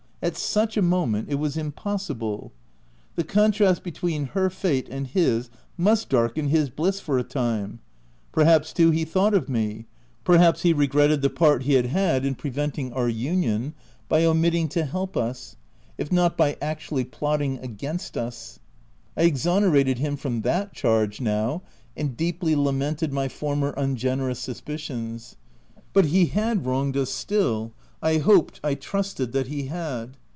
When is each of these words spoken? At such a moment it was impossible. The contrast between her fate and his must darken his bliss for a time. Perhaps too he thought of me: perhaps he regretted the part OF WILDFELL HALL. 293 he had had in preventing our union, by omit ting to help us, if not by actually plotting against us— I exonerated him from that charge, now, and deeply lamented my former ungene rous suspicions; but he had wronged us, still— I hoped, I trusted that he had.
At 0.23 0.37
such 0.37 0.77
a 0.77 0.83
moment 0.83 1.29
it 1.29 1.39
was 1.39 1.57
impossible. 1.57 2.51
The 3.15 3.23
contrast 3.23 3.81
between 3.81 4.25
her 4.35 4.51
fate 4.51 4.87
and 4.87 5.07
his 5.07 5.49
must 5.79 6.09
darken 6.09 6.49
his 6.49 6.69
bliss 6.69 6.99
for 6.99 7.17
a 7.17 7.23
time. 7.23 7.79
Perhaps 8.31 8.71
too 8.71 8.91
he 8.91 9.03
thought 9.03 9.33
of 9.33 9.49
me: 9.49 9.87
perhaps 10.23 10.61
he 10.61 10.73
regretted 10.73 11.23
the 11.23 11.31
part 11.31 11.63
OF 11.63 11.67
WILDFELL 11.69 11.73
HALL. 11.73 11.89
293 11.89 11.97
he 11.99 12.03
had 12.03 12.21
had 12.21 12.25
in 12.27 12.35
preventing 12.35 12.93
our 12.93 13.09
union, 13.09 13.73
by 14.07 14.23
omit 14.23 14.53
ting 14.53 14.67
to 14.69 14.85
help 14.85 15.17
us, 15.17 15.55
if 15.97 16.11
not 16.11 16.37
by 16.37 16.55
actually 16.61 17.03
plotting 17.03 17.57
against 17.57 18.15
us— 18.15 18.59
I 19.17 19.23
exonerated 19.23 19.97
him 19.97 20.17
from 20.17 20.41
that 20.41 20.71
charge, 20.71 21.19
now, 21.19 21.63
and 21.97 22.15
deeply 22.15 22.55
lamented 22.55 23.11
my 23.11 23.27
former 23.27 23.73
ungene 23.75 24.19
rous 24.23 24.37
suspicions; 24.37 25.35
but 25.93 26.05
he 26.05 26.27
had 26.27 26.63
wronged 26.63 26.95
us, 26.95 27.09
still— 27.09 27.71
I 28.03 28.17
hoped, 28.17 28.59
I 28.63 28.73
trusted 28.73 29.31
that 29.33 29.45
he 29.45 29.67
had. 29.67 30.17